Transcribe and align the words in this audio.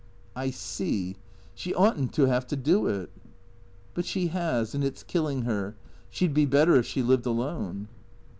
"I 0.45 0.49
see. 0.49 1.15
She 1.53 1.75
ought 1.75 2.01
n't 2.01 2.11
to 2.13 2.23
have 2.25 2.47
to 2.47 2.55
do 2.55 2.87
it."" 2.87 3.11
But 3.93 4.03
she 4.05 4.29
has, 4.29 4.73
and 4.73 4.83
it 4.83 4.97
's 4.97 5.03
killing 5.03 5.43
her. 5.43 5.75
She 6.09 6.27
'd 6.27 6.33
be 6.33 6.45
better 6.47 6.75
if 6.77 6.87
she 6.87 7.03
lived 7.03 7.27
alone." 7.27 7.87